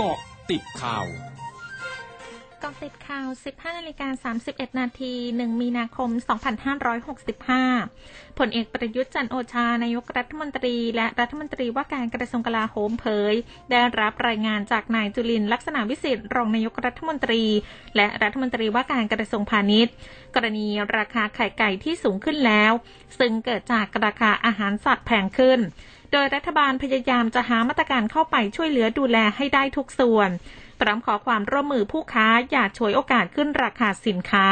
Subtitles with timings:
[0.00, 0.18] เกาะ
[0.50, 1.06] ติดข่าว
[2.62, 6.10] กองติดข่าว 15นาฬิกา31 นาที 1 มีนาคม
[7.44, 13.34] 2565 ผลเอกประยุทธ์จันโอชานายกรัฐมนตรี และรัฐมนตรีว่าการกระทรวงกลาโหมเผย
[13.70, 17.42] ได้รับรายงานจากนายจุลินลักษณะวิสิทธิ์รองนายกรัฐมนตรี
[17.96, 19.92] และรัฐมนตรีว่าการกระทรวงพาณิชย์
[20.34, 22.72] กรณีราคาไข่ไก่ที่สูงขึ้นแล้ว
[23.18, 25.60] ซึ่งเกิดจากราคาอาหารสัตว์แพงขึ้น
[26.12, 30.30] โดยรัฐบาลพยายามจะหามาตรการเข้าไปช่วยเหลือดูแลให้ได้ทุกส่วน
[30.80, 34.48] พร้อมขอความร่วมมือผู้ค้าอย่าฉวยโอกาสขึ้นราคาสินค้า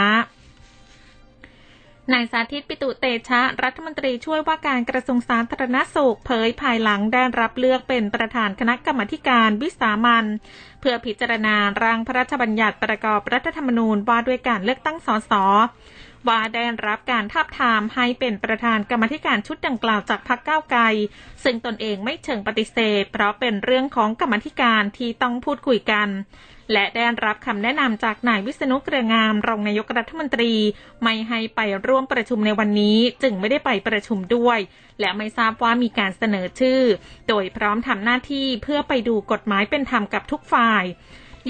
[2.13, 10.25] นายสาธิตปิตุเตชะ รัฐมนตรีช่วยว่าการกระทรวงสาธารณสุขเผยภายหลังได้รับเลือกเป็นประธานคณะกรรมการวิสามัน
[10.81, 15.33] เพื่อพิจารณาร่างพระราชบัญญัติประกอบรัฐธรรมนูญว่าด้วยการเลือกตั้งสส
[16.29, 20.83] ว่าได้รับการทาบทามให้เป็นประธานกรรมธิการชุดดังกล่าวจากพรรคก้าวไกล
[21.45, 26.09] ซึ่งตนเองไม่เชิงปฏิเสธ เพราะเป็นเรื่องของกรรมธิการที่ต้องพูดคุยกัน
[26.73, 30.53] และได้รับคำแนะนำจากนายวิษณุเกรืองามรองนายกรัฐมนตรี
[31.03, 34.59] ไม่ให้ไปร่วมประชุมในวันนี้ จึงไม่ได้ไปประชุมด้วย
[35.01, 36.81] และไม่ทราบว่ามีการเสนอชื่อ
[37.29, 40.85] โดยพร้อมทำหน้าที่เพื่อไปดูกฎหมายเป็นธรรมกับทุกฝ่าย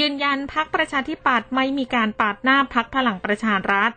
[0.00, 3.92] ยืนยันพักประชาธิปัตย์ไม่มีการปาดหน้าพักพลังประชารัฐ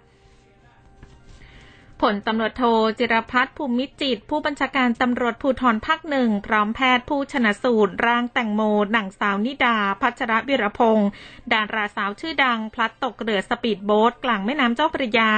[2.01, 2.63] พลตำรวจโท
[2.99, 11.09] จิรพัฒน์ภูมิจิต ผู้บัญชาการตำรวจภูธรภาคหนึ่งพร้อมแพทย์ผู้ชันสูตร ร่างแตงโมนางสาวนิดา พัชรวีระพงษ์
[11.53, 15.31] ดาราสาวชื่อดัง พลัดตกเรือสปีดโบ๊ทกลางแม่น้ำเจ้าพระยา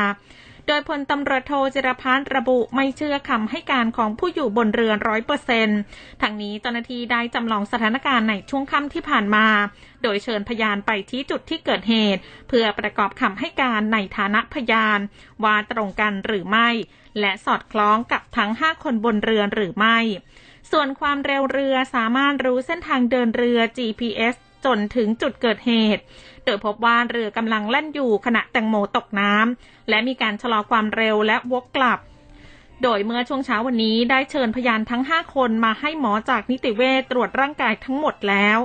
[0.68, 5.80] โดยพลตำรวจโทจิรพัฒน์ระบุไม่เชื่อคำให้การของผู้อยู่บนเรือร้อยเปอร์เซ็นต์
[6.22, 9.48] ทางนี้เจ้าหน้าที่ได้จำลองสถานการณ์ในช่วงค่ำที่ผ่านมา
[10.04, 15.00] โดยเชิญพยานไปที่จุดที่เกิดเหตุ เพื่อประกอบคำให้การในฐานะพยาน
[15.44, 16.70] ว่าตรงกันหรือไม่
[17.20, 19.98] และสอดคล้องกับทั้ง 5 คนบนเรือหรือไม่
[20.72, 26.04] ส่วนความเร็วเรือสามารถรู้เส้นทางเดินเรือ GPS จนถึงจุดเกิดเหตุ
[26.46, 32.00] โดยพบว่าเรือกำลังแล่นอยู่ขณะแตงโมตกน้ำและมีการชะลอความเร็วและวกกลับ
[32.84, 38.60] โดยเมื่อช่วงเช้าวันนี้ได้เชิญพยานทั้ง 5 คนมาให้หมอจากนิติเวชตรวจร่างกายทั้งหมดแล้ว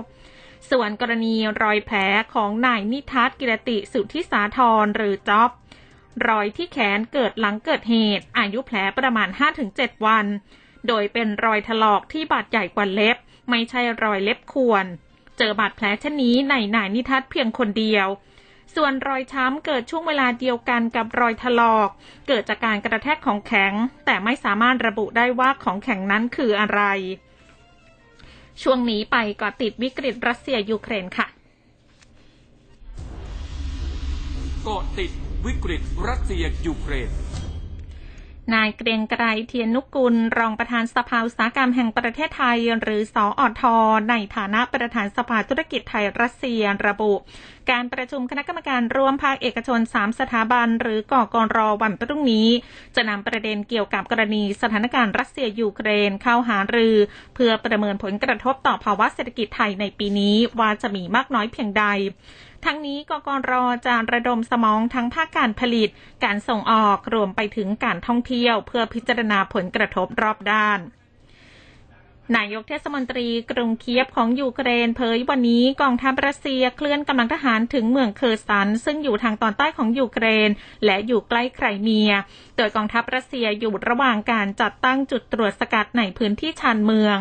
[0.70, 1.98] ส่วนกรณีรอยแผล
[2.34, 5.50] ของนายนิทัศกิรติสุทธิสาธรหรือจ๊อบ
[6.28, 9.28] รอยที่แขนเกิดหลังเกิดเหตุ อายุแผลประมาณ
[9.66, 10.26] 5-7 วัน
[10.88, 13.16] โดยเป็นรอยถลอกที่บาดใหญ่กว่าเล็บ
[13.50, 14.86] ไม่ใช่รอยเล็บข่วน
[15.38, 18.06] เจอบาดแผลเช่นนี้ในนายนิทัศน์เพียงคนเดียว
[18.74, 21.88] ส่วนรอยช้ำเกิดช่วงเวลาเดียวกันกับรอยถลอก
[22.28, 23.72] เกิดจากการกระแทกของแข็ง
[24.06, 26.82] แต่ไม่สามารถระบุได้ว่าของแข็งนั้นคืออะไร
[28.62, 31.26] ช่วงนี้ไปเกาะติดวิกฤตรัสเซียยูเครนค่ะ
[34.66, 35.10] เกาะติด
[35.46, 37.10] วิกฤตรัสเซียยูเครน
[38.54, 43.62] นายเกรียงไกรเธียรนุกุล รองประธานสภาอุตสาหกรรมแห่งประเทศไทย หรือสอท
[44.10, 47.12] ในฐานะประธานสภาธุรกิจไทยรัสเซียระบุ
[47.70, 52.48] การประชุมคณะกรรมการร่วมภาคเอกชน 3 สถาบัน หรือกกร.วันพรุ่งนี้
[52.96, 56.96] จะนำประเด็นเกี่ยวกับกรณีสถานการณ์รัสเซียยูเครนเข้าหารือ
[57.34, 61.84] เพื่อประเมินผลกระทบต่อภาวะเศรษฐกิจไทยในปีนี้ว่าจะมีมากน้อยเพียงใด
[62.66, 63.52] ทั้งนี้กกร
[63.86, 65.88] จะระดมสมองทั้งภาคการผลิต
[66.24, 70.80] การส่งออกรวมไปถึงการท่องเที่ยว เพื่อพิจารณาผลกระทบรอบด้าน
[72.34, 80.50] นายกเทศมนตรีกรุงเคียฟของยูเครนเผยวันนี้กองทัพรัสเซียเคลื่อนกำลังทหารถึงเมืองเคอร์ซัน ซึ่งอยู่ทางตอนใต้ของยูเครน
[80.84, 82.12] และอยู่ใกล้ไครเมีย
[82.56, 87.16] โดยกองทัพรัสเซียอยู่ระหว่างการจัดตั้งจุดตรวจสกัดในพื้นที่ชานเมือง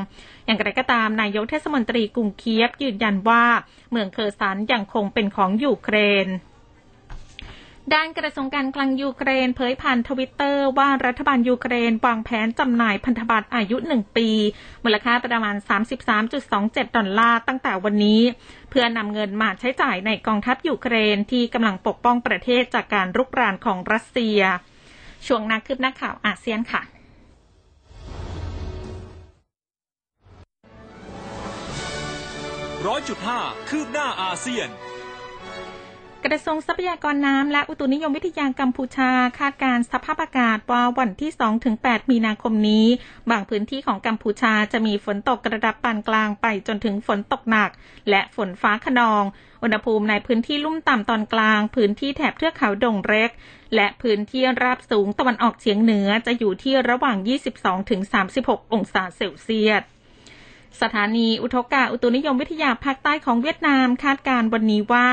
[0.45, 3.45] อย่างไรก็ตามนายกเทศมนตรีกรุงเคียฟยืนยันว่า
[3.91, 6.27] เมืองเคอร์ซันยังคงเป็นของยูเครน
[7.94, 14.29] ด้านกระทรวงการคลังยูเครนเผยผ่านทวิตเตอร์ว่ารัฐบาลยูเครนวางแผนจำหน่ายพันธบัตรอายุ 1 ปี
[14.84, 15.56] มูลค่าประมาณ
[16.25, 18.22] 33.27 ดอลลาร์ตั้งแต่วันนี้
[18.69, 24.40] เพื่อนำเงินมาใช้จ่ายในกองทัพยูเครนที่กำลังปกป้องประเทศจากการรุกรานของรัสเซีย
[25.28, 26.81] ช่วงนักคืบหน้าข่าวอาเซียนค่ะ
[32.88, 33.40] ร้อยจุดห้า
[33.70, 34.70] คืบหน้าอาเซียน
[36.27, 41.31] กระทรวงทรัพยากรน้ำและอุตุนิยมวิทยากัมพูชา คาดการสภาพอากาศว่าวันที่
[41.72, 42.85] 2-8 มีนาคมนี้
[43.31, 47.69] บางพื้นที่ของกัมพูชาจะมีฝนตกระดับปานกลางไปจนถึงฝนตกหนัก
[48.09, 49.23] และฝนฟ้าขนอง
[49.63, 53.31] อุณหภูมิในพื้นที่ลุ่มต่ำตอนกลาง พื้นที่แถบเทือกเขาดงเร็ก
[53.75, 57.17] และพื้นที่ราบสูงตะวันออกเฉียงเหนือจะอยู่ที่ระหว่าง
[57.95, 59.83] 22-36 องศาเซลเซียส
[60.81, 65.07] สถานีอุทกอุตุนิยมวิทยาภาคใต้ของเวียดนามคาดการณ์วันนี้ว่า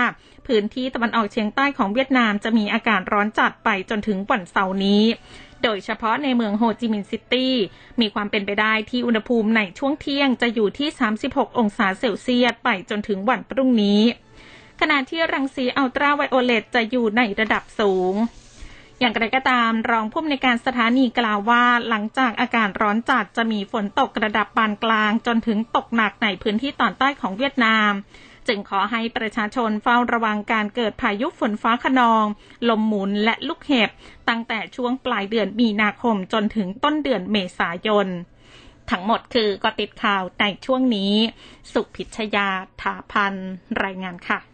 [0.46, 5.04] พื้นที่ตะวันออกเฉียงใต้ของเวียดนามจะมีอากาศร้อนจัดไปจนถึงวันเสาร์นี้
[5.62, 7.54] โดยเฉพาะในเมืองโฮจิมินห์ซิตี้
[8.00, 10.88] มีความเป็นไปได้ที่อุณหภูมิในช่วงเที่ยงจะอยู่ที่
[11.24, 14.02] 36 องศาเซลเซียสไปจนถึงวันพรุ่งนี้
[14.80, 18.14] ขณะที่รังสีอัลตราไวโอเลตจะอยู่ในระดับสูง
[19.02, 27.92] อย่างไรก็ตามรองผู้อำนวยการสถานีกล่าวว่าหลังจากอากาศร้อนจัดจะมีฝนตกระดับปานกลาง จนถึงตกหนักในพื้นที่ตอนใต้ของเวียดนาม
[28.48, 32.24] จึงขอให้ประชาชนเฝ้าระวังการเกิดพายุฝนฟ้าขนอง
[32.68, 33.90] ลมหมุนและลูกเห็บ
[34.28, 38.06] ตั้งแต่ช่วงปลายเดือนมีนาคมจนถึงต้นเดือนเมษายน
[38.90, 41.12] ทั้งหมดคือกติดข่าวในช่วงนี้
[41.72, 42.48] สุพิชยา
[42.80, 43.34] ถาพัน
[43.82, 44.51] รายงานค่ะ